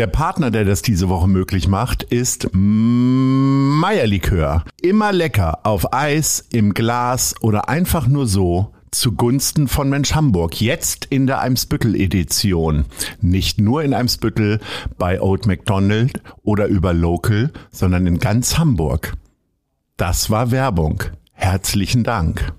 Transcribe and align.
Der 0.00 0.06
Partner, 0.06 0.50
der 0.50 0.64
das 0.64 0.80
diese 0.80 1.10
Woche 1.10 1.28
möglich 1.28 1.68
macht, 1.68 2.04
ist 2.04 2.48
Meierlikör. 2.54 4.64
Immer 4.80 5.12
lecker 5.12 5.58
auf 5.64 5.92
Eis, 5.92 6.46
im 6.50 6.72
Glas 6.72 7.34
oder 7.42 7.68
einfach 7.68 8.06
nur 8.06 8.26
so 8.26 8.72
zugunsten 8.92 9.68
von 9.68 9.90
Mensch 9.90 10.14
Hamburg. 10.14 10.58
Jetzt 10.58 11.04
in 11.04 11.26
der 11.26 11.40
Eimsbüttel-Edition. 11.40 12.86
Nicht 13.20 13.60
nur 13.60 13.82
in 13.82 13.92
Eimsbüttel 13.92 14.60
bei 14.96 15.20
Old 15.20 15.44
McDonald 15.44 16.22
oder 16.44 16.64
über 16.64 16.94
Local, 16.94 17.52
sondern 17.70 18.06
in 18.06 18.18
ganz 18.18 18.56
Hamburg. 18.56 19.12
Das 19.98 20.30
war 20.30 20.50
Werbung. 20.50 21.02
Herzlichen 21.32 22.04
Dank. 22.04 22.54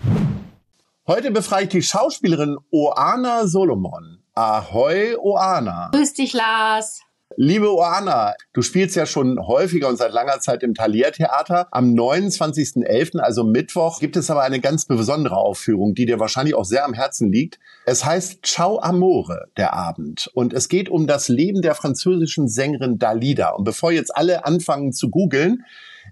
Heute 1.07 1.31
befreie 1.31 1.63
ich 1.63 1.69
die 1.69 1.81
Schauspielerin 1.81 2.57
Oana 2.69 3.47
Solomon. 3.47 4.19
Ahoi, 4.35 5.15
Oana. 5.17 5.89
Grüß 5.91 6.13
dich, 6.13 6.33
Lars. 6.33 7.01
Liebe 7.37 7.73
Oana, 7.73 8.35
du 8.51 8.61
spielst 8.61 8.95
ja 8.95 9.05
schon 9.05 9.39
häufiger 9.39 9.87
und 9.87 9.97
seit 9.97 10.11
langer 10.11 10.39
Zeit 10.39 10.63
im 10.63 10.73
Thalia-Theater. 10.73 11.67
Am 11.71 11.93
29.11., 11.93 13.19
also 13.19 13.43
Mittwoch, 13.43 13.99
gibt 13.99 14.17
es 14.17 14.29
aber 14.29 14.41
eine 14.41 14.59
ganz 14.59 14.85
besondere 14.85 15.37
Aufführung, 15.37 15.93
die 15.93 16.05
dir 16.05 16.19
wahrscheinlich 16.19 16.55
auch 16.55 16.65
sehr 16.65 16.83
am 16.83 16.93
Herzen 16.93 17.31
liegt. 17.31 17.59
Es 17.85 18.03
heißt 18.03 18.45
Ciao 18.45 18.79
Amore, 18.79 19.47
der 19.55 19.73
Abend. 19.73 20.29
Und 20.33 20.53
es 20.53 20.67
geht 20.67 20.89
um 20.89 21.07
das 21.07 21.29
Leben 21.29 21.61
der 21.61 21.75
französischen 21.75 22.47
Sängerin 22.47 22.99
Dalida. 22.99 23.51
Und 23.51 23.63
bevor 23.63 23.91
jetzt 23.91 24.15
alle 24.15 24.45
anfangen 24.45 24.91
zu 24.91 25.09
googeln, 25.09 25.63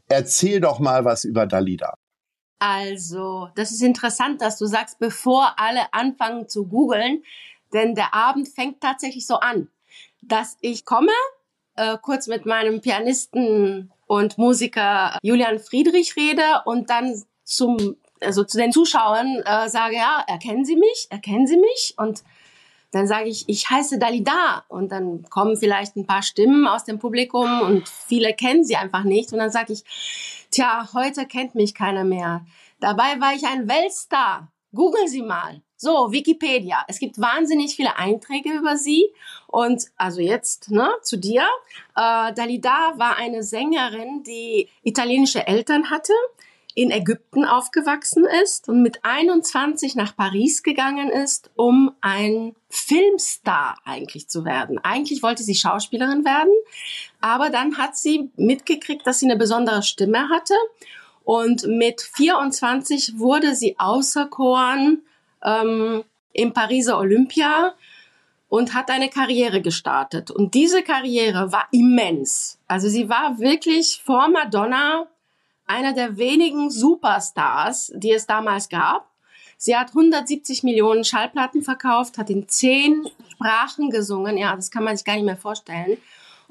erzähl 0.08 0.62
doch 0.62 0.80
mal 0.80 1.04
was 1.04 1.26
über 1.26 1.46
Dalida. 1.46 1.96
Also, 2.60 3.50
das 3.56 3.72
ist 3.72 3.82
interessant, 3.82 4.42
dass 4.42 4.58
du 4.58 4.66
sagst, 4.66 5.00
bevor 5.00 5.56
alle 5.58 5.94
anfangen 5.94 6.48
zu 6.48 6.68
googeln, 6.68 7.24
denn 7.74 7.96
der 7.96 8.14
Abend 8.14 8.48
fängt 8.48 8.82
tatsächlich 8.82 9.28
so 9.28 9.36
an 9.36 9.70
dass 10.22 10.58
ich 10.62 10.86
komme, 10.86 11.12
äh, 11.76 11.98
kurz 12.02 12.28
mit 12.28 12.46
meinem 12.46 12.82
Pianisten 12.82 13.92
und 14.08 14.38
Musiker 14.38 15.18
Julian 15.22 15.60
Friedrich 15.60 16.16
rede 16.16 16.44
und 16.66 16.90
dann 16.90 17.24
zum 17.44 17.98
also 18.22 18.44
zu 18.44 18.58
den 18.58 18.72
Zuschauern 18.72 19.42
äh, 19.46 19.70
sage, 19.70 19.96
ja, 19.96 20.24
erkennen 20.28 20.66
Sie 20.66 20.76
mich, 20.76 21.08
erkennen 21.10 21.48
Sie 21.48 21.58
mich 21.58 21.94
und 21.98 22.24
dann 22.92 23.08
sage 23.08 23.30
ich, 23.30 23.48
ich 23.48 23.70
heiße 23.70 24.00
Dalida 24.00 24.66
und 24.68 24.92
dann 24.92 25.24
kommen 25.30 25.58
vielleicht 25.58 25.96
ein 25.96 26.08
paar 26.08 26.24
Stimmen 26.24 26.68
aus 26.68 26.86
dem 26.86 26.98
Publikum 26.98 27.62
und 27.62 27.88
viele 27.88 28.34
kennen 28.34 28.64
sie 28.64 28.76
einfach 28.76 29.04
nicht 29.04 29.32
und 29.32 29.40
dann 29.40 29.52
sage 29.52 29.74
ich, 29.74 29.84
tja, 30.50 30.90
heute 30.94 31.28
kennt 31.28 31.54
mich 31.54 31.76
keiner 31.76 32.04
mehr. 32.04 32.46
Dabei 32.80 33.20
war 33.20 33.36
ich 33.36 33.46
ein 33.46 33.68
Weltstar. 33.68 34.52
Google 34.74 35.08
Sie 35.08 35.22
mal. 35.22 35.62
So, 35.82 36.12
Wikipedia. 36.12 36.84
Es 36.90 37.00
gibt 37.00 37.22
wahnsinnig 37.22 37.74
viele 37.74 37.96
Einträge 37.96 38.52
über 38.52 38.76
sie. 38.76 39.14
Und 39.48 39.86
also 39.96 40.20
jetzt 40.20 40.70
ne, 40.70 40.90
zu 41.04 41.16
dir. 41.18 41.48
Äh, 41.96 42.34
Dalida 42.34 42.96
war 42.98 43.16
eine 43.16 43.44
Sängerin, 43.44 44.22
die 44.24 44.68
italienische 44.84 45.48
Eltern 45.48 45.90
hatte, 45.90 46.12
in 46.76 46.92
Ägypten 46.92 47.46
aufgewachsen 47.46 48.26
ist 48.44 48.68
und 48.68 48.82
mit 48.82 49.06
21 49.06 49.96
nach 49.96 50.18
Paris 50.18 50.64
gegangen 50.64 51.10
ist, 51.10 51.50
um 51.56 51.94
ein 52.02 52.56
Filmstar 52.68 53.80
eigentlich 53.86 54.28
zu 54.28 54.44
werden. 54.44 54.80
Eigentlich 54.80 55.24
wollte 55.24 55.44
sie 55.44 55.56
Schauspielerin 55.56 56.26
werden, 56.26 56.52
aber 57.22 57.50
dann 57.50 57.78
hat 57.78 57.96
sie 57.96 58.32
mitgekriegt, 58.36 59.08
dass 59.08 59.20
sie 59.20 59.28
eine 59.28 59.38
besondere 59.38 59.82
Stimme 59.82 60.28
hatte. 60.28 60.56
Und 61.24 61.68
mit 61.68 62.02
24 62.02 63.18
wurde 63.18 63.56
sie 63.56 63.80
auserkoren 63.80 65.04
ähm, 65.44 66.04
im 66.34 66.54
Pariser 66.54 66.98
Olympia 66.98 67.74
und 68.50 68.74
hat 68.74 68.90
eine 68.90 69.10
Karriere 69.10 69.62
gestartet. 69.62 70.32
Und 70.32 70.54
diese 70.54 70.84
Karriere 70.84 71.52
war 71.52 71.68
immens. 71.72 72.60
Also 72.68 72.90
sie 72.90 73.10
war 73.10 73.40
wirklich 73.40 74.02
vor 74.04 74.28
Madonna 74.28 75.08
einer 75.68 75.94
der 75.94 76.18
wenigen 76.18 76.72
Superstars, 76.72 77.92
die 77.96 78.12
es 78.12 78.26
damals 78.26 78.70
gab. 78.70 79.08
Sie 79.58 79.78
hat 79.78 79.90
170 79.90 80.64
Millionen 80.64 81.04
Schallplatten 81.04 81.62
verkauft, 81.62 82.18
hat 82.18 82.30
in 82.30 82.48
zehn 82.48 83.06
Sprachen 83.30 83.90
gesungen. 83.90 84.38
Ja, 84.38 84.56
das 84.56 84.72
kann 84.72 84.84
man 84.84 84.98
sich 84.98 85.06
gar 85.06 85.16
nicht 85.16 85.26
mehr 85.26 85.38
vorstellen. 85.38 85.98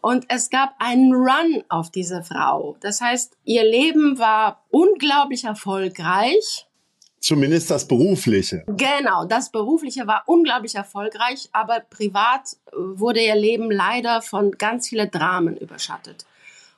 Und 0.01 0.27
es 0.29 0.51
gab 0.51 0.75
einen 0.79 1.13
Run 1.13 1.65
auf 1.69 1.91
diese 1.91 2.23
Frau. 2.23 2.77
Das 2.81 3.01
heißt, 3.01 3.37
ihr 3.45 3.65
Leben 3.65 4.19
war 4.19 4.63
unglaublich 4.71 5.45
erfolgreich. 5.45 6.68
Zumindest 7.21 7.71
das 7.71 7.89
Berufliche. 7.89 8.65
Genau, 8.67 9.25
das 9.25 9.51
Berufliche 9.51 10.07
war 10.07 10.23
unglaublich 10.27 10.77
erfolgreich, 10.77 11.49
aber 11.53 11.81
privat 11.81 12.57
äh, 12.67 12.77
wurde 12.77 13.21
ihr 13.21 13.35
Leben 13.35 13.71
leider 13.71 14.23
von 14.23 14.53
ganz 14.53 14.89
vielen 14.89 15.11
Dramen 15.11 15.57
überschattet. 15.57 16.27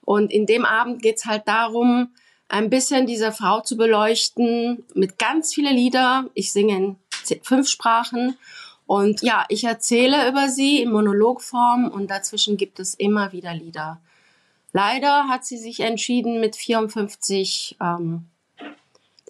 Und 0.03 0.33
in 0.33 0.47
dem 0.47 0.65
Abend 0.65 1.03
geht's 1.03 1.27
halt 1.27 1.47
darum, 1.47 2.11
ein 2.49 2.71
bisschen 2.71 3.07
diese 3.07 3.33
Frau 3.33 3.61
zu 3.61 3.77
beleuchten 3.77 4.85
mit 4.95 5.19
ganz 5.19 5.55
vielen 5.55 5.75
Lieder. 5.75 6.27
Ich 6.35 6.53
singe 6.53 6.77
in 6.77 6.97
fünf 7.43 7.69
Sprachen 7.69 8.37
und 8.87 9.23
ja, 9.23 9.45
ich 9.49 9.63
erzähle 9.63 10.29
über 10.29 10.49
sie 10.49 10.83
in 10.83 10.91
Monologform 10.91 11.89
und 11.89 12.11
dazwischen 12.11 12.57
gibt 12.57 12.81
es 12.81 12.95
immer 12.95 13.31
wieder 13.31 13.55
Lieder. 13.55 14.01
Leider 14.73 15.29
hat 15.29 15.45
sie 15.45 15.59
sich 15.59 15.81
entschieden, 15.81 16.41
mit 16.41 16.57
54 16.57 17.77
ähm, 17.81 18.27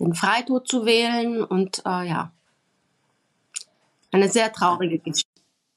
den 0.07 0.15
Freitod 0.15 0.67
zu 0.67 0.85
wählen 0.87 1.45
und 1.45 1.81
äh, 1.87 2.09
ja, 2.09 2.33
eine 4.13 4.29
sehr 4.29 4.53
traurige 4.53 4.99
Geschichte. 4.99 5.29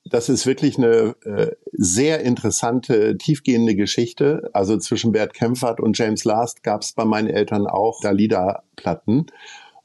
Das 0.05 0.27
ist 0.27 0.45
wirklich 0.45 0.77
eine 0.77 1.15
äh, 1.25 1.51
sehr 1.71 2.21
interessante, 2.21 3.17
tiefgehende 3.17 3.75
Geschichte. 3.75 4.49
Also 4.53 4.77
zwischen 4.77 5.11
Bert 5.11 5.33
Kempfert 5.33 5.79
und 5.79 5.97
James 5.97 6.25
Last 6.25 6.63
gab 6.63 6.81
es 6.81 6.93
bei 6.93 7.05
meinen 7.05 7.29
Eltern 7.29 7.67
auch 7.67 8.01
Dalida-Platten. 8.01 9.27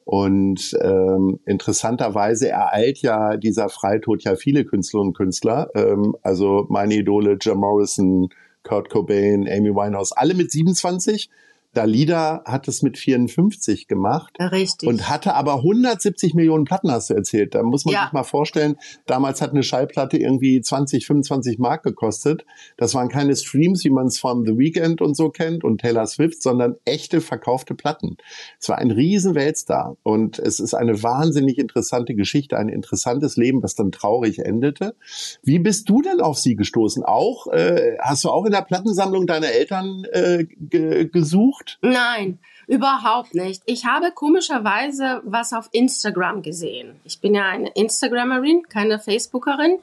Und 0.05 0.77
ähm, 0.81 1.39
interessanterweise 1.45 2.49
ereilt 2.49 2.99
ja 3.03 3.37
dieser 3.37 3.69
Freitod 3.69 4.25
ja 4.25 4.37
viele 4.37 4.65
Künstlerinnen 4.65 5.11
und 5.11 5.17
Künstler. 5.17 5.71
Ähm, 5.75 6.17
also 6.23 6.67
meine 6.69 6.95
Idole 6.95 7.37
Jim 7.41 7.59
Morrison, 7.59 8.31
Kurt 8.63 8.91
Cobain, 8.91 9.47
Amy 9.49 9.71
Winehouse, 9.71 10.13
alle 10.13 10.35
mit 10.35 10.51
27 10.51 11.31
Dalida 11.75 12.43
hat 12.45 12.67
es 12.67 12.83
mit 12.83 12.99
54 12.99 13.89
gemacht. 13.89 14.35
Richtig. 14.41 14.89
Und 14.89 15.09
hatte 15.09 15.35
aber 15.35 15.57
170 15.57 16.35
Millionen 16.35 16.65
Platten, 16.65 16.91
hast 16.91 17.11
du 17.11 17.15
erzählt. 17.15 17.55
Da 17.55 17.63
muss 17.63 17.85
man 17.85 17.95
ja. 17.95 18.05
sich 18.05 18.13
mal 18.13 18.23
vorstellen, 18.23 18.77
damals 19.07 19.43
hat 19.43 19.51
eine 19.51 19.63
Schallplatte 19.63 20.17
irgendwie 20.17 20.61
20, 20.61 21.07
25 21.07 21.59
Mark 21.59 21.83
gekostet. 21.83 22.47
Das 22.77 22.95
waren 22.95 23.09
keine 23.09 23.37
Streams, 23.37 23.85
wie 23.85 23.91
man 23.91 24.07
es 24.07 24.19
von 24.19 24.47
The 24.47 24.57
Weeknd 24.57 25.03
und 25.03 25.15
so 25.15 25.29
kennt 25.29 25.63
und 25.63 25.81
Taylor 25.81 26.07
Swift, 26.07 26.43
sondern 26.43 26.77
echte 26.85 27.21
verkaufte 27.21 27.75
Platten. 27.75 28.17
Es 28.59 28.69
war 28.69 28.79
ein 28.79 28.91
riesen 28.91 29.35
Weltstar. 29.35 29.97
Und 30.03 30.39
es 30.39 30.61
ist 30.61 30.75
eine 30.75 31.03
wahnsinnig 31.03 31.59
interessante 31.59 32.15
Geschichte, 32.15 32.57
ein 32.57 32.69
interessantes 32.69 33.37
Leben, 33.37 33.63
was 33.63 33.75
dann 33.75 33.93
traurig 33.93 34.39
endete. 34.39 34.97
Wie 35.43 35.59
bist 35.59 35.89
du 35.89 36.03
denn 36.03 36.21
auf 36.21 36.39
sie 36.39 36.57
gestoßen? 36.57 37.05
Auch, 37.05 37.47
äh, 37.49 37.97
hast 38.01 38.25
du 38.25 38.31
auch 38.31 38.47
in 38.47 38.53
der 38.53 38.63
Plattensammlung 38.63 39.27
deiner 39.27 39.49
Eltern 39.49 40.05
äh, 40.13 40.45
gesucht? 40.49 41.58
Gesucht? 41.59 41.79
Nein, 41.83 42.39
überhaupt 42.67 43.35
nicht. 43.35 43.63
Ich 43.67 43.87
habe 43.87 44.13
komischerweise 44.13 45.21
was 45.25 45.53
auf 45.53 45.69
Instagram 45.73 46.43
gesehen. 46.43 47.01
Ich 47.05 47.21
bin 47.21 47.35
ja 47.35 47.45
eine 47.47 47.71
Instagrammerin, 47.71 48.63
keine 48.69 48.99
Facebookerin. 48.99 49.79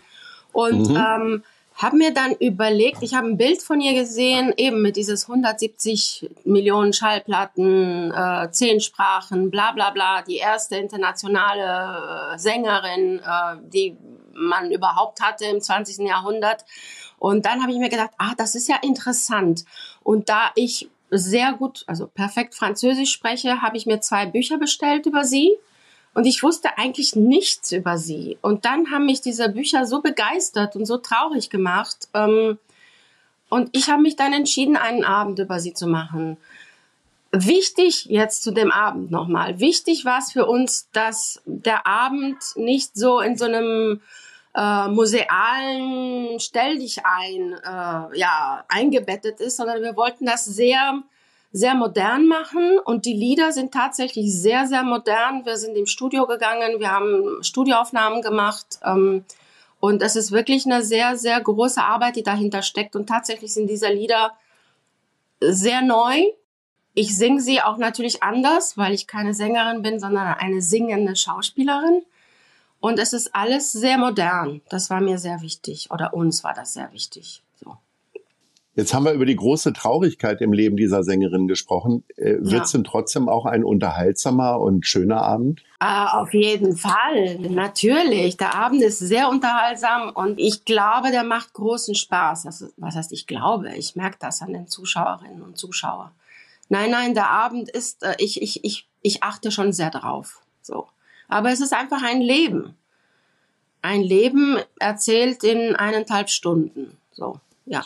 Und 0.52 0.90
mhm. 0.90 0.96
ähm, 0.96 1.44
habe 1.76 1.98
mir 1.98 2.14
dann 2.14 2.32
überlegt, 2.36 3.00
ich 3.02 3.14
habe 3.14 3.28
ein 3.28 3.38
Bild 3.38 3.62
von 3.62 3.82
ihr 3.82 3.94
gesehen, 3.94 4.54
eben 4.56 4.82
mit 4.82 4.96
dieses 4.96 5.28
170 5.28 6.30
Millionen 6.46 6.94
Schallplatten, 6.94 8.14
äh, 8.14 8.50
zehn 8.52 8.80
Sprachen, 8.80 9.52
bla 9.52 9.74
bla 9.74 9.90
bla, 9.90 10.22
die 10.22 10.38
erste 10.38 10.78
internationale 10.78 12.34
äh, 12.34 12.38
Sängerin, 12.38 13.20
äh, 13.20 13.58
die 13.64 13.98
man 14.34 14.72
überhaupt 14.72 15.22
hatte 15.22 15.46
im 15.46 15.60
20. 15.60 16.08
Jahrhundert. 16.08 16.64
Und 17.18 17.46
dann 17.46 17.62
habe 17.62 17.72
ich 17.74 17.78
mir 17.78 17.90
gedacht, 17.90 18.12
ah, 18.18 18.34
das 18.38 18.56
ist 18.56 18.70
ja 18.70 18.78
interessant. 18.82 19.66
Und 20.04 20.30
da 20.30 20.52
ich 20.56 20.90
sehr 21.10 21.54
gut, 21.54 21.84
also 21.88 22.08
perfekt 22.08 22.56
Französisch 22.56 23.12
spreche, 23.12 23.62
habe 23.62 23.78
ich 23.78 23.86
mir 23.86 24.02
zwei 24.02 24.26
Bücher 24.26 24.58
bestellt 24.58 25.06
über 25.06 25.24
sie. 25.24 25.54
Und 26.14 26.26
ich 26.26 26.42
wusste 26.44 26.78
eigentlich 26.78 27.16
nichts 27.16 27.74
über 27.74 27.98
sie. 27.98 28.38
Und 28.42 28.64
dann 28.64 28.90
haben 28.90 29.06
mich 29.06 29.20
diese 29.20 29.50
Bücher 29.50 29.86
so 29.86 30.02
begeistert 30.02 30.76
und 30.76 30.86
so 30.86 30.98
traurig 30.98 31.50
gemacht. 31.50 32.08
Ähm, 32.14 32.58
und 33.50 33.70
ich 33.74 33.90
habe 33.90 34.02
mich 34.02 34.16
dann 34.16 34.32
entschieden, 34.32 34.78
einen 34.78 35.04
Abend 35.04 35.40
über 35.40 35.60
sie 35.60 35.74
zu 35.74 35.88
machen. 35.88 36.38
Wichtig 37.32 38.06
jetzt 38.06 38.44
zu 38.44 38.52
dem 38.52 38.72
Abend 38.72 39.12
nochmal. 39.12 39.60
Wichtig 39.60 40.06
war 40.06 40.20
es 40.20 40.32
für 40.32 40.46
uns, 40.46 40.88
dass 40.94 41.42
der 41.46 41.86
Abend 41.86 42.38
nicht 42.56 42.96
so 42.96 43.20
in 43.20 43.38
so 43.38 43.44
einem 43.44 44.00
äh, 44.56 44.88
musealen 44.88 46.40
Stell 46.40 46.80
dich 46.80 47.06
ein, 47.06 47.54
äh, 47.54 48.18
ja, 48.18 48.64
eingebettet 48.68 49.40
ist, 49.42 49.58
sondern 49.58 49.82
wir 49.82 49.96
wollten 49.98 50.26
das 50.26 50.46
sehr, 50.46 51.02
sehr 51.52 51.76
modern 51.76 52.28
machen 52.28 52.80
und 52.84 53.06
die 53.06 53.14
Lieder 53.14 53.52
sind 53.52 53.74
tatsächlich 53.74 54.34
sehr, 54.34 54.68
sehr 54.68 54.84
modern. 54.84 55.46
Wir 55.46 55.58
sind 55.58 55.76
im 55.76 55.86
Studio 55.86 56.26
gegangen, 56.26 56.80
wir 56.80 56.92
haben 56.92 57.44
Studioaufnahmen 57.44 58.22
gemacht 58.22 58.80
ähm, 58.84 59.26
und 59.80 60.02
es 60.02 60.16
ist 60.16 60.32
wirklich 60.32 60.66
eine 60.66 60.84
sehr, 60.84 61.18
sehr 61.18 61.40
große 61.42 61.82
Arbeit, 61.82 62.16
die 62.16 62.24
dahinter 62.24 62.62
steckt 62.62 62.96
und 62.96 63.08
tatsächlich 63.08 63.54
sind 63.54 63.70
diese 63.70 63.90
Lieder 63.90 64.34
sehr 65.42 65.82
neu. 65.82 66.24
Ich 66.94 67.18
singe 67.18 67.42
sie 67.42 67.62
auch 67.62 67.78
natürlich 67.78 68.24
anders, 68.24 68.78
weil 68.78 68.94
ich 68.94 69.06
keine 69.06 69.34
Sängerin 69.34 69.82
bin, 69.82 70.00
sondern 70.00 70.28
eine 70.28 70.62
singende 70.62 71.16
Schauspielerin. 71.18 72.04
Und 72.86 73.00
es 73.00 73.14
ist 73.14 73.34
alles 73.34 73.72
sehr 73.72 73.98
modern. 73.98 74.62
Das 74.70 74.92
war 74.92 75.02
mir 75.02 75.18
sehr 75.18 75.42
wichtig. 75.42 75.90
Oder 75.90 76.14
uns 76.14 76.44
war 76.44 76.54
das 76.54 76.74
sehr 76.74 76.94
wichtig. 76.94 77.42
So. 77.56 77.78
Jetzt 78.76 78.94
haben 78.94 79.06
wir 79.06 79.14
über 79.14 79.26
die 79.26 79.36
große 79.36 79.74
Traurigkeit 79.74 80.40
im 80.40 80.54
Leben 80.54 80.78
dieser 80.78 81.02
Sängerin 81.02 81.48
gesprochen. 81.48 82.04
Äh, 82.16 82.36
Wird 82.42 82.66
es 82.66 82.74
ja. 82.74 82.78
denn 82.78 82.84
trotzdem 82.84 83.28
auch 83.28 83.48
ein 83.48 83.64
unterhaltsamer 83.64 84.60
und 84.60 84.86
schöner 84.86 85.24
Abend? 85.24 85.64
Ah, 85.80 86.22
auf 86.22 86.32
jeden 86.36 86.78
Fall, 86.78 87.40
natürlich. 87.40 88.38
Der 88.38 88.54
Abend 88.54 88.84
ist 88.84 89.00
sehr 89.00 89.30
unterhaltsam 89.30 90.12
und 90.14 90.40
ich 90.40 90.64
glaube, 90.64 91.10
der 91.10 91.24
macht 91.24 91.54
großen 91.54 91.96
Spaß. 91.96 92.44
Das, 92.44 92.72
was 92.78 92.96
heißt, 92.96 93.12
ich 93.14 93.26
glaube, 93.26 93.74
ich 93.76 93.96
merke 93.96 94.18
das 94.20 94.44
an 94.44 94.54
den 94.54 94.68
Zuschauerinnen 94.68 95.42
und 95.42 95.58
Zuschauern. 95.58 96.12
Nein, 96.70 96.92
nein, 96.92 97.16
der 97.16 97.32
Abend 97.32 97.68
ist, 97.68 98.04
äh, 98.04 98.14
ich, 98.20 98.44
ich, 98.44 98.64
ich, 98.64 98.88
ich 99.02 99.24
achte 99.24 99.50
schon 99.50 99.74
sehr 99.74 99.90
drauf. 99.90 100.44
So. 100.62 100.86
Aber 101.28 101.52
es 101.52 101.62
ist 101.62 101.74
einfach 101.74 102.04
ein 102.04 102.22
Leben. 102.22 102.76
Ein 103.82 104.02
Leben 104.02 104.58
erzählt 104.80 105.44
in 105.44 105.76
eineinhalb 105.76 106.30
Stunden. 106.30 106.98
So, 107.12 107.40
ja. 107.66 107.84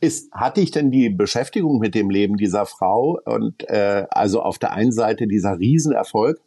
Ist, 0.00 0.32
hatte 0.32 0.60
ich 0.60 0.70
denn 0.70 0.90
die 0.90 1.08
Beschäftigung 1.08 1.78
mit 1.78 1.94
dem 1.94 2.10
Leben 2.10 2.36
dieser 2.36 2.66
Frau 2.66 3.20
und 3.24 3.68
äh, 3.68 4.06
also 4.10 4.42
auf 4.42 4.58
der 4.58 4.72
einen 4.72 4.92
Seite 4.92 5.26
dieser 5.26 5.58
Riesenerfolg 5.58 6.40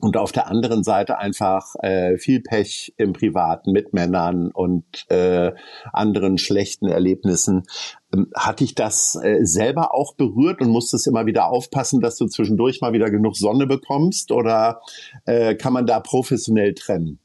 und 0.00 0.16
auf 0.16 0.32
der 0.32 0.48
anderen 0.48 0.84
Seite 0.84 1.18
einfach 1.18 1.74
äh, 1.80 2.18
viel 2.18 2.40
Pech 2.40 2.92
im 2.96 3.12
Privaten 3.12 3.72
mit 3.72 3.94
Männern 3.94 4.50
und 4.50 4.84
äh, 5.10 5.52
anderen 5.92 6.38
schlechten 6.38 6.86
Erlebnissen. 6.86 7.64
Ähm, 8.12 8.30
hat 8.34 8.60
dich 8.60 8.74
das 8.74 9.18
äh, 9.22 9.44
selber 9.44 9.94
auch 9.94 10.14
berührt 10.14 10.60
und 10.60 10.68
musstest 10.68 11.06
immer 11.06 11.26
wieder 11.26 11.48
aufpassen, 11.48 12.00
dass 12.00 12.16
du 12.16 12.26
zwischendurch 12.26 12.80
mal 12.80 12.92
wieder 12.92 13.10
genug 13.10 13.36
Sonne 13.36 13.66
bekommst 13.66 14.32
oder 14.32 14.80
äh, 15.24 15.54
kann 15.54 15.72
man 15.72 15.86
da 15.86 16.00
professionell 16.00 16.74
trennen? 16.74 17.18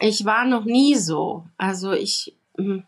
Ich 0.00 0.24
war 0.24 0.46
noch 0.46 0.64
nie 0.64 0.94
so. 0.94 1.44
Also 1.56 1.92
ich, 1.92 2.36
hm, 2.56 2.84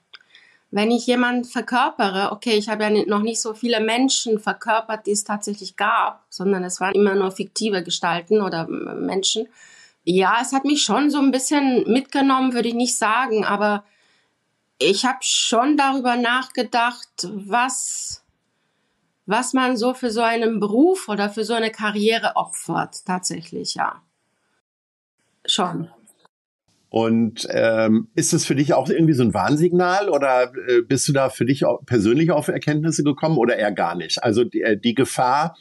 wenn 0.71 0.91
ich 0.91 1.07
jemanden 1.07 1.45
verkörpere, 1.45 2.31
okay, 2.33 2.53
ich 2.53 2.69
habe 2.69 2.85
ja 2.85 2.91
noch 3.07 3.23
nicht 3.23 3.41
so 3.41 3.55
viele 3.55 3.81
Menschen 3.81 4.39
verkörpert, 4.39 5.07
die 5.07 5.13
es 5.13 5.25
tatsächlich 5.25 5.77
gab, 5.77 6.25
sondern 6.29 6.63
es 6.65 6.81
waren 6.81 6.95
immer 6.95 7.15
nur 7.15 7.31
fiktive 7.31 7.83
Gestalten 7.83 8.43
oder 8.43 8.67
Menschen. 8.67 9.49
Ja, 10.05 10.39
es 10.43 10.53
hat 10.53 10.65
mich 10.65 10.83
schon 10.83 11.11
so 11.11 11.19
ein 11.19 11.31
bisschen 11.31 11.91
mitgenommen, 11.91 12.53
würde 12.53 12.69
ich 12.69 12.75
nicht 12.75 12.97
sagen, 12.97 13.45
aber 13.45 13.85
ich 14.79 15.05
habe 15.05 15.19
schon 15.23 15.77
darüber 15.77 16.17
nachgedacht, 16.17 17.09
was, 17.33 18.23
was 19.27 19.55
man 19.55 19.77
so 19.77 19.95
für 19.95 20.11
so 20.11 20.21
einen 20.21 20.61
Beruf 20.61 21.09
oder 21.09 21.31
für 21.31 21.45
so 21.45 21.55
eine 21.55 21.71
Karriere 21.71 22.37
opfert, 22.37 23.05
tatsächlich, 23.07 23.75
ja. 23.75 24.03
Schon. 25.47 25.91
Und 26.91 27.47
ähm, 27.51 28.09
ist 28.15 28.33
es 28.33 28.47
für 28.47 28.55
dich 28.55 28.73
auch 28.73 28.89
irgendwie 28.89 29.13
so 29.13 29.23
ein 29.23 29.35
Warnsignal 29.35 30.09
oder 30.09 30.53
äh, 30.69 30.81
bist 30.81 31.07
du 31.07 31.13
da 31.13 31.29
für 31.29 31.45
dich 31.45 31.67
auch 31.67 31.85
persönlich 31.85 32.31
auf 32.31 32.49
Erkenntnisse 32.49 33.05
gekommen 33.05 33.37
oder 33.37 33.57
eher 33.57 33.73
gar 33.73 33.95
nicht? 33.95 34.23
Also 34.23 34.45
die, 34.45 34.63
äh, 34.63 34.79
die 34.79 34.95
Gefahr, 34.95 35.57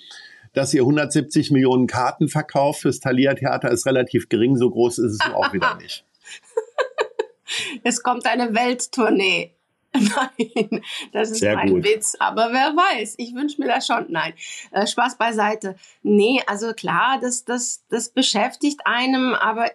dass 0.54 0.74
ihr 0.74 0.82
170 0.82 1.52
Millionen 1.52 1.86
Karten 1.88 2.30
verkauft 2.30 2.82
fürs 2.82 3.02
Thalia 3.02 3.34
Theater 3.34 3.70
ist 3.72 3.86
relativ 3.86 4.30
gering, 4.30 4.56
so 4.56 4.70
groß 4.70 5.00
ist 5.00 5.22
es 5.22 5.34
auch 5.34 5.52
wieder 5.52 5.76
nicht. 5.82 6.06
Es 7.84 8.04
kommt 8.04 8.26
eine 8.26 8.56
Welttournee. 8.56 9.54
Nein, 9.94 10.82
das 11.12 11.32
ist 11.32 11.40
Sehr 11.40 11.58
ein 11.58 11.70
gut. 11.70 11.86
Witz. 11.86 12.16
Aber 12.20 12.50
wer 12.52 12.76
weiß, 12.76 13.16
ich 13.18 13.34
wünsche 13.34 13.60
mir 13.62 13.68
das 13.68 13.88
schon. 13.88 14.06
Nein, 14.10 14.34
äh, 14.72 14.86
Spaß 14.86 15.18
beiseite. 15.18 15.76
Nee, 16.04 16.42
also 16.46 16.74
klar, 16.74 17.20
das, 17.22 17.46
das, 17.46 17.84
das 17.90 18.10
beschäftigt 18.10 18.82
einem, 18.86 19.34
aber 19.34 19.72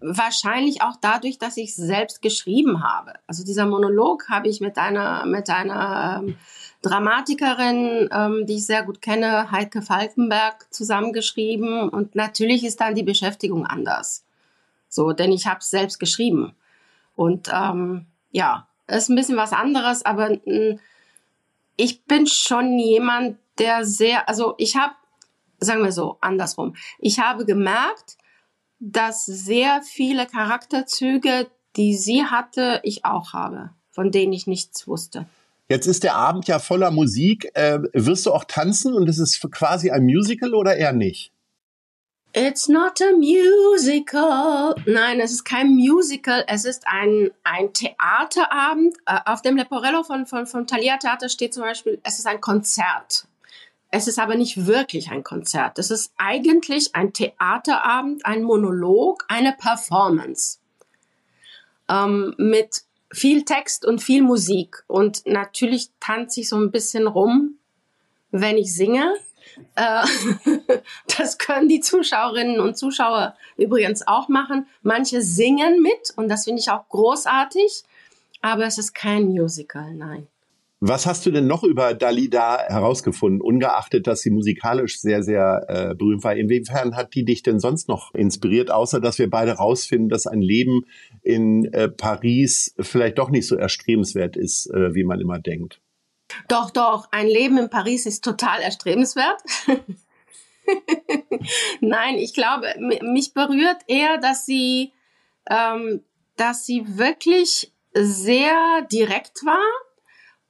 wahrscheinlich 0.00 0.82
auch 0.82 0.96
dadurch, 1.00 1.38
dass 1.38 1.56
ich 1.56 1.74
selbst 1.74 2.22
geschrieben 2.22 2.82
habe. 2.82 3.14
Also 3.26 3.44
dieser 3.44 3.66
Monolog 3.66 4.28
habe 4.28 4.48
ich 4.48 4.60
mit 4.60 4.78
einer 4.78 5.26
mit 5.26 5.50
einer 5.50 6.22
ähm, 6.22 6.36
Dramatikerin, 6.82 8.08
ähm, 8.10 8.46
die 8.46 8.56
ich 8.56 8.66
sehr 8.66 8.82
gut 8.82 9.02
kenne, 9.02 9.50
Heike 9.50 9.82
Falkenberg, 9.82 10.72
zusammengeschrieben. 10.72 11.88
Und 11.88 12.14
natürlich 12.14 12.64
ist 12.64 12.80
dann 12.80 12.94
die 12.94 13.02
Beschäftigung 13.02 13.66
anders. 13.66 14.24
So, 14.88 15.12
denn 15.12 15.30
ich 15.32 15.46
habe 15.46 15.60
es 15.60 15.70
selbst 15.70 16.00
geschrieben. 16.00 16.54
Und 17.16 17.50
ähm, 17.52 18.06
ja, 18.32 18.66
ist 18.86 19.10
ein 19.10 19.16
bisschen 19.16 19.36
was 19.36 19.52
anderes, 19.52 20.04
aber 20.04 20.30
hm, 20.44 20.80
ich 21.76 22.04
bin 22.04 22.26
schon 22.26 22.78
jemand, 22.78 23.38
der 23.58 23.84
sehr, 23.84 24.28
also 24.28 24.54
ich 24.58 24.76
habe, 24.76 24.94
sagen 25.58 25.84
wir 25.84 25.92
so, 25.92 26.16
andersrum. 26.20 26.74
Ich 26.98 27.20
habe 27.20 27.44
gemerkt, 27.44 28.16
dass 28.80 29.26
sehr 29.26 29.82
viele 29.82 30.26
Charakterzüge, 30.26 31.48
die 31.76 31.96
sie 31.96 32.24
hatte, 32.24 32.80
ich 32.82 33.04
auch 33.04 33.32
habe, 33.32 33.70
von 33.92 34.10
denen 34.10 34.32
ich 34.32 34.46
nichts 34.46 34.88
wusste. 34.88 35.26
Jetzt 35.68 35.86
ist 35.86 36.02
der 36.02 36.16
Abend 36.16 36.48
ja 36.48 36.58
voller 36.58 36.90
Musik. 36.90 37.50
Äh, 37.54 37.78
wirst 37.92 38.26
du 38.26 38.32
auch 38.32 38.44
tanzen 38.44 38.92
und 38.92 39.08
ist 39.08 39.18
es 39.18 39.40
quasi 39.52 39.90
ein 39.90 40.04
Musical 40.04 40.54
oder 40.54 40.76
eher 40.76 40.92
nicht? 40.92 41.32
It's 42.32 42.68
not 42.68 43.00
a 43.00 43.12
musical. 43.16 44.74
Nein, 44.86 45.20
es 45.20 45.32
ist 45.32 45.44
kein 45.44 45.70
Musical. 45.70 46.44
Es 46.48 46.64
ist 46.64 46.84
ein, 46.86 47.30
ein 47.44 47.72
Theaterabend. 47.72 48.96
Äh, 49.06 49.18
auf 49.26 49.42
dem 49.42 49.56
Leporello 49.56 50.02
von, 50.02 50.26
von, 50.26 50.46
von 50.46 50.66
Thalia 50.66 50.96
Theater 50.96 51.28
steht 51.28 51.54
zum 51.54 51.64
Beispiel, 51.64 52.00
es 52.02 52.18
ist 52.18 52.26
ein 52.26 52.40
Konzert. 52.40 53.26
Es 53.90 54.06
ist 54.06 54.18
aber 54.18 54.36
nicht 54.36 54.66
wirklich 54.66 55.10
ein 55.10 55.24
Konzert. 55.24 55.78
Es 55.78 55.90
ist 55.90 56.12
eigentlich 56.16 56.94
ein 56.94 57.12
Theaterabend, 57.12 58.24
ein 58.24 58.42
Monolog, 58.42 59.24
eine 59.28 59.52
Performance 59.52 60.58
ähm, 61.88 62.34
mit 62.38 62.82
viel 63.12 63.44
Text 63.44 63.84
und 63.84 64.00
viel 64.00 64.22
Musik. 64.22 64.84
Und 64.86 65.26
natürlich 65.26 65.90
tanze 65.98 66.40
ich 66.40 66.48
so 66.48 66.56
ein 66.56 66.70
bisschen 66.70 67.08
rum, 67.08 67.58
wenn 68.30 68.56
ich 68.56 68.72
singe. 68.72 69.12
Äh, 69.74 70.04
das 71.18 71.38
können 71.38 71.68
die 71.68 71.80
Zuschauerinnen 71.80 72.60
und 72.60 72.78
Zuschauer 72.78 73.36
übrigens 73.56 74.06
auch 74.06 74.28
machen. 74.28 74.68
Manche 74.82 75.20
singen 75.20 75.82
mit 75.82 76.12
und 76.16 76.28
das 76.28 76.44
finde 76.44 76.60
ich 76.60 76.70
auch 76.70 76.88
großartig. 76.88 77.82
Aber 78.40 78.64
es 78.64 78.78
ist 78.78 78.94
kein 78.94 79.24
Musical, 79.24 79.92
nein. 79.94 80.28
Was 80.82 81.04
hast 81.04 81.26
du 81.26 81.30
denn 81.30 81.46
noch 81.46 81.62
über 81.62 81.92
Dalida 81.92 82.58
herausgefunden, 82.66 83.42
ungeachtet, 83.42 84.06
dass 84.06 84.22
sie 84.22 84.30
musikalisch 84.30 84.98
sehr, 84.98 85.22
sehr 85.22 85.66
äh, 85.68 85.94
berühmt 85.94 86.24
war? 86.24 86.34
Inwiefern 86.34 86.96
hat 86.96 87.14
die 87.14 87.26
dich 87.26 87.42
denn 87.42 87.60
sonst 87.60 87.86
noch 87.86 88.14
inspiriert, 88.14 88.70
außer 88.70 88.98
dass 88.98 89.18
wir 89.18 89.28
beide 89.28 89.52
rausfinden, 89.52 90.08
dass 90.08 90.26
ein 90.26 90.40
Leben 90.40 90.86
in 91.22 91.70
äh, 91.74 91.90
Paris 91.90 92.74
vielleicht 92.80 93.18
doch 93.18 93.28
nicht 93.28 93.46
so 93.46 93.56
erstrebenswert 93.56 94.38
ist, 94.38 94.70
äh, 94.72 94.94
wie 94.94 95.04
man 95.04 95.20
immer 95.20 95.38
denkt? 95.38 95.82
Doch, 96.48 96.70
doch, 96.70 97.08
ein 97.10 97.26
Leben 97.26 97.58
in 97.58 97.68
Paris 97.68 98.06
ist 98.06 98.24
total 98.24 98.62
erstrebenswert. 98.62 99.42
Nein, 101.82 102.14
ich 102.14 102.32
glaube, 102.32 102.68
mich 103.02 103.34
berührt 103.34 103.82
eher, 103.86 104.16
dass 104.16 104.46
sie, 104.46 104.92
ähm, 105.50 106.04
dass 106.36 106.64
sie 106.64 106.84
wirklich 106.86 107.70
sehr 107.92 108.86
direkt 108.90 109.44
war 109.44 109.89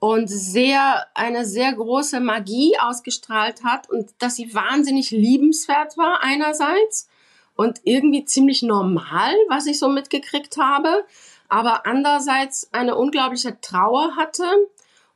und 0.00 0.28
sehr 0.28 1.07
eine 1.14 1.45
sehr 1.45 1.75
große 1.75 2.21
Magie 2.21 2.73
ausgestrahlt 2.80 3.62
hat 3.62 3.88
und 3.88 4.11
dass 4.19 4.35
sie 4.35 4.52
wahnsinnig 4.54 5.11
liebenswert 5.11 5.97
war 5.99 6.23
einerseits 6.23 7.09
und 7.54 7.83
irgendwie 7.85 8.25
ziemlich 8.25 8.62
normal, 8.62 9.35
was 9.49 9.66
ich 9.66 9.78
so 9.78 9.88
mitgekriegt 9.90 10.57
habe, 10.57 11.04
aber 11.49 11.87
andererseits 11.87 12.73
eine 12.73 12.97
unglaubliche 12.97 13.61
Trauer 13.61 14.16
hatte 14.16 14.47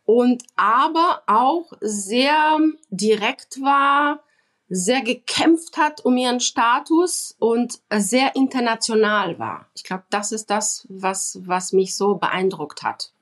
und 0.04 0.42
aber 0.54 1.22
auch 1.26 1.72
sehr 1.80 2.58
direkt 2.90 3.62
war, 3.62 4.22
sehr 4.68 5.00
gekämpft 5.00 5.78
hat 5.78 6.04
um 6.04 6.18
ihren 6.18 6.40
Status 6.40 7.34
und 7.38 7.80
sehr 7.90 8.36
international 8.36 9.38
war. 9.38 9.66
Ich 9.74 9.84
glaube, 9.84 10.04
das 10.10 10.30
ist 10.30 10.50
das, 10.50 10.86
was, 10.90 11.38
was 11.46 11.72
mich 11.72 11.96
so 11.96 12.16
beeindruckt 12.16 12.82
hat. 12.82 13.13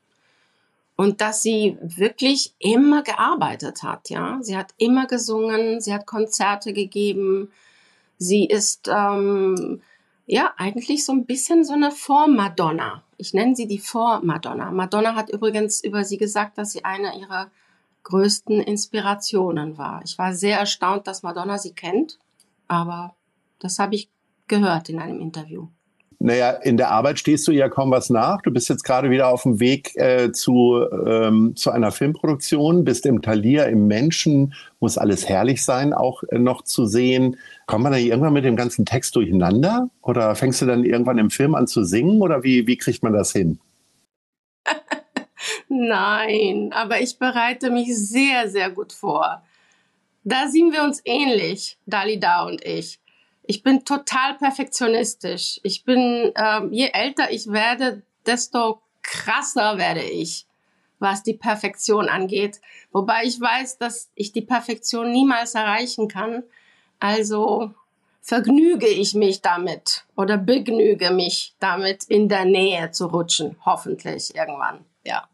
Und 1.02 1.21
dass 1.21 1.42
sie 1.42 1.76
wirklich 1.80 2.54
immer 2.61 3.02
gearbeitet 3.02 3.82
hat. 3.82 4.09
Ja, 4.09 4.38
sie 4.40 4.56
hat 4.56 4.73
immer 4.76 5.09
gesungen, 5.09 5.80
sie 5.80 5.92
hat 5.92 6.06
Konzerte 6.06 6.73
gegeben. 6.73 7.50
Sie 8.18 8.44
ist 8.44 8.87
ähm, 8.87 9.82
ja 10.26 10.52
eigentlich 10.59 11.04
so 11.04 11.11
ein 11.11 11.26
bisschen 11.26 11.64
so 11.64 11.73
eine 11.73 11.90
Vormadonna. 11.90 13.02
Ich 13.16 13.35
nenne 13.35 13.56
sie 13.56 13.66
die 13.66 13.80
Vormadonna. 13.80 14.71
Madonna 14.71 15.16
hat 15.16 15.28
übrigens 15.28 15.82
über 15.82 16.04
sie 16.04 16.18
gesagt, 16.18 16.56
dass 16.56 16.71
sie 16.71 16.85
eine 16.85 17.18
ihrer 17.18 17.50
größten 18.04 18.61
Inspirationen 18.61 19.78
war. 19.78 20.02
Ich 20.04 20.16
war 20.18 20.32
sehr 20.35 20.61
erstaunt, 20.61 21.09
dass 21.09 21.25
Madonna 21.25 21.59
sie 21.59 21.73
kennt, 21.73 22.21
aber 22.68 23.16
das 23.59 23.80
habe 23.80 23.97
ich 23.97 24.09
gehört 24.47 24.88
in 24.88 25.00
einem 25.00 25.18
Interview. 25.18 25.66
Naja, 26.24 26.50
in 26.50 26.76
der 26.76 26.92
Arbeit 26.92 27.18
stehst 27.18 27.48
du 27.48 27.52
ja 27.52 27.68
kaum 27.68 27.90
was 27.90 28.08
nach. 28.08 28.42
Du 28.42 28.52
bist 28.52 28.68
jetzt 28.68 28.84
gerade 28.84 29.10
wieder 29.10 29.26
auf 29.26 29.42
dem 29.42 29.58
Weg 29.58 29.96
äh, 29.96 30.30
zu, 30.30 30.86
ähm, 31.04 31.56
zu 31.56 31.72
einer 31.72 31.90
Filmproduktion, 31.90 32.84
bist 32.84 33.06
im 33.06 33.22
Talier, 33.22 33.66
im 33.66 33.88
Menschen, 33.88 34.54
muss 34.78 34.98
alles 34.98 35.28
herrlich 35.28 35.64
sein, 35.64 35.92
auch 35.92 36.22
äh, 36.30 36.38
noch 36.38 36.62
zu 36.62 36.86
sehen. 36.86 37.38
Kommt 37.66 37.82
man 37.82 37.90
da 37.90 37.98
irgendwann 37.98 38.34
mit 38.34 38.44
dem 38.44 38.54
ganzen 38.54 38.86
Text 38.86 39.16
durcheinander? 39.16 39.90
Oder 40.00 40.36
fängst 40.36 40.62
du 40.62 40.66
dann 40.66 40.84
irgendwann 40.84 41.18
im 41.18 41.30
Film 41.30 41.56
an 41.56 41.66
zu 41.66 41.82
singen? 41.82 42.22
Oder 42.22 42.44
wie, 42.44 42.68
wie 42.68 42.76
kriegt 42.76 43.02
man 43.02 43.12
das 43.12 43.32
hin? 43.32 43.58
Nein, 45.68 46.70
aber 46.72 47.00
ich 47.00 47.18
bereite 47.18 47.68
mich 47.68 47.98
sehr, 47.98 48.48
sehr 48.48 48.70
gut 48.70 48.92
vor. 48.92 49.42
Da 50.22 50.46
sind 50.46 50.72
wir 50.72 50.84
uns 50.84 51.02
ähnlich, 51.04 51.78
Dalida 51.86 52.44
und 52.44 52.64
ich. 52.64 53.01
Ich 53.44 53.62
bin 53.62 53.84
total 53.84 54.34
perfektionistisch. 54.38 55.61
Ich 55.62 55.84
bin, 55.84 56.32
ähm, 56.37 56.72
je 56.72 56.90
älter 56.92 57.30
ich 57.30 57.49
werde, 57.49 58.02
desto 58.25 58.80
krasser 59.02 59.78
werde 59.78 60.02
ich, 60.02 60.46
was 61.00 61.22
die 61.22 61.34
Perfektion 61.34 62.08
angeht. 62.08 62.61
Wobei 62.92 63.25
ich 63.25 63.40
weiß, 63.40 63.78
dass 63.78 64.11
ich 64.14 64.32
die 64.32 64.42
Perfektion 64.42 65.11
niemals 65.11 65.54
erreichen 65.54 66.06
kann. 66.06 66.44
Also 67.00 67.72
vergnüge 68.20 68.87
ich 68.87 69.14
mich 69.14 69.42
damit 69.42 70.04
oder 70.16 70.38
begnüge 70.38 71.11
mich 71.11 71.54
damit, 71.58 72.04
in 72.04 72.28
der 72.28 72.44
Nähe 72.44 72.92
zu 72.92 73.06
rutschen. 73.06 73.56
Hoffentlich 73.64 74.37
irgendwann, 74.37 74.84
ja. 75.04 75.25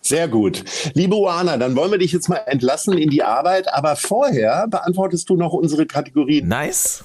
Sehr 0.00 0.26
gut. 0.26 0.64
Liebe 0.94 1.14
Oana, 1.14 1.56
dann 1.56 1.76
wollen 1.76 1.92
wir 1.92 1.98
dich 1.98 2.10
jetzt 2.10 2.28
mal 2.28 2.42
entlassen 2.46 2.98
in 2.98 3.08
die 3.08 3.22
Arbeit, 3.22 3.72
aber 3.72 3.94
vorher 3.94 4.66
beantwortest 4.66 5.30
du 5.30 5.36
noch 5.36 5.52
unsere 5.52 5.86
Kategorie. 5.86 6.42
Nice 6.42 7.04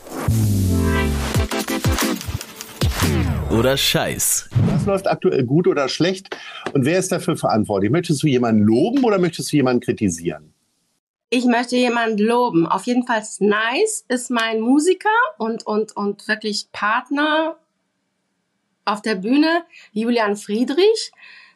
oder 3.57 3.75
Scheiß. 3.75 4.49
Was 4.73 4.85
läuft 4.85 5.07
aktuell 5.07 5.43
gut 5.43 5.67
oder 5.67 5.89
schlecht 5.89 6.37
und 6.73 6.85
wer 6.85 6.99
ist 6.99 7.11
dafür 7.11 7.35
verantwortlich? 7.35 7.89
Möchtest 7.89 8.21
du 8.21 8.27
jemanden 8.27 8.61
loben 8.61 9.03
oder 9.03 9.17
möchtest 9.17 9.51
du 9.51 9.55
jemanden 9.55 9.81
kritisieren? 9.81 10.53
Ich 11.29 11.45
möchte 11.45 11.75
jemanden 11.75 12.19
loben. 12.19 12.67
Auf 12.67 12.83
jeden 12.83 13.05
Fall 13.05 13.23
Nice 13.39 14.05
ist 14.07 14.29
mein 14.29 14.61
Musiker 14.61 15.09
und, 15.39 15.65
und, 15.65 15.97
und 15.97 16.27
wirklich 16.27 16.67
Partner 16.71 17.57
auf 18.85 19.01
der 19.01 19.15
Bühne, 19.15 19.63
Julian 19.91 20.37
Friedrich. 20.37 21.11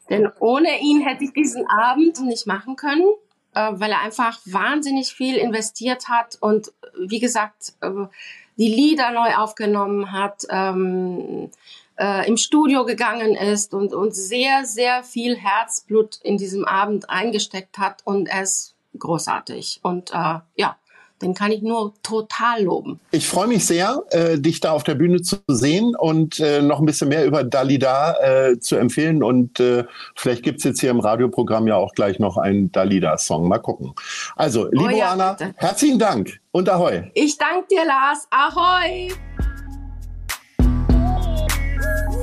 Denn 0.10 0.28
ohne 0.40 0.82
ihn 0.82 1.02
hätte 1.02 1.24
ich 1.24 1.34
diesen 1.34 1.66
Abend 1.70 2.20
nicht 2.26 2.48
machen 2.48 2.76
können, 2.76 3.06
äh, 3.54 3.70
weil 3.74 3.92
er 3.92 4.02
einfach 4.02 4.40
wahnsinnig 4.46 5.14
viel 5.14 5.38
investiert 5.38 6.10
hat 6.10 6.38
und 6.42 6.74
wie 6.98 7.20
gesagt, 7.20 7.74
äh, 7.82 8.08
die 8.58 8.68
Lieder 8.68 9.12
neu 9.12 9.36
aufgenommen 9.36 10.12
hat, 10.12 10.46
ähm, 10.50 11.50
äh, 12.02 12.28
im 12.28 12.38
Studio 12.38 12.84
gegangen 12.86 13.36
ist 13.36 13.74
und, 13.74 13.94
und 13.94 14.16
sehr, 14.16 14.66
sehr 14.66 15.04
viel 15.04 15.36
Herzblut 15.38 16.20
in 16.24 16.38
diesem 16.38 16.66
Abend 16.66 17.10
eingesteckt 17.10 17.78
hat 17.78 18.02
und 18.04 18.28
es 18.28 18.74
großartig. 18.98 19.80
Und 19.84 20.12
äh, 20.12 20.40
ja, 20.56 20.76
den 21.22 21.36
kann 21.36 21.52
ich 21.52 21.62
nur 21.62 21.94
total 22.02 22.64
loben. 22.64 23.00
Ich 23.12 23.28
freue 23.28 23.48
mich 23.48 23.66
sehr, 23.66 24.04
äh, 24.10 24.40
dich 24.40 24.60
da 24.60 24.72
auf 24.72 24.84
der 24.84 24.96
Bühne 24.96 25.22
zu 25.22 25.38
sehen 25.48 25.96
und 25.96 26.40
äh, 26.40 26.62
noch 26.62 26.80
ein 26.80 26.86
bisschen 26.86 27.10
mehr 27.10 27.26
über 27.26 27.44
Dalida 27.44 28.16
äh, 28.22 28.60
zu 28.60 28.76
empfehlen. 28.76 29.22
Und 29.22 29.60
äh, 29.60 29.86
vielleicht 30.16 30.48
es 30.48 30.64
jetzt 30.64 30.80
hier 30.80 30.90
im 30.90 31.00
Radioprogramm 31.00 31.68
ja 31.68 31.76
auch 31.76 31.94
gleich 31.94 32.18
noch 32.18 32.38
einen 32.38 32.72
Dalida-Song. 32.72 33.48
Mal 33.48 33.60
gucken. 33.60 33.94
Also, 34.36 34.68
liebe 34.72 34.94
oh 34.94 34.98
ja, 34.98 35.12
Anna, 35.12 35.34
bitte. 35.34 35.54
herzlichen 35.58 36.00
Dank 36.00 36.40
und 36.52 36.68
Ahoi. 36.68 37.12
Ich 37.14 37.38
danke 37.38 37.68
dir, 37.70 37.86
Lars. 37.86 38.28
Ahoi. 38.32 39.10